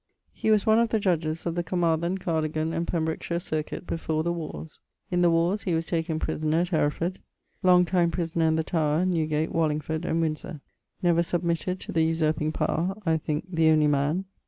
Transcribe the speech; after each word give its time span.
He 0.33 0.49
was 0.49 0.65
one 0.65 0.79
of 0.79 0.89
the 0.89 0.99
judges 0.99 1.45
of 1.45 1.53
the 1.53 1.61
Carmarthen, 1.61 2.17
Cardigan, 2.17 2.73
and 2.73 2.87
Pembrokeshire 2.87 3.39
circuit 3.39 3.85
before 3.85 4.23
the 4.23 4.33
wars. 4.33 4.79
In 5.11 5.21
the 5.21 5.29
warres 5.29 5.61
he 5.61 5.75
was 5.75 5.85
taken 5.85 6.17
prisoner 6.17 6.61
at 6.61 6.69
Hereford. 6.69 7.19
Long 7.61 7.85
time 7.85 8.09
prisoner 8.09 8.47
in 8.47 8.55
the 8.55 8.63
Tower, 8.63 9.05
Newgate, 9.05 9.51
Wallingford, 9.51 10.03
and 10.05 10.19
Windsore. 10.19 10.59
Never 11.03 11.21
submitted 11.21 11.79
to 11.81 11.91
the 11.91 12.01
usurping 12.03 12.51
power 12.51 12.95
(I 13.05 13.17
thinke, 13.17 13.45
the 13.47 13.69
only 13.69 13.85
man). 13.85 14.25